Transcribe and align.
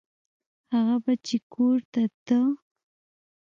هغه 0.73 0.95
به 1.03 1.13
چې 1.27 1.35
کور 1.53 1.77
ته 1.93 2.03
ته. 2.25 2.39